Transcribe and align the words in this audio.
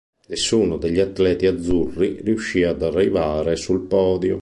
Nessuno 0.29 0.77
degli 0.77 0.99
atleti 0.99 1.45
azzurri 1.45 2.21
riuscì 2.23 2.63
ad 2.63 2.81
arrivare 2.81 3.55
sul 3.55 3.81
podio. 3.81 4.39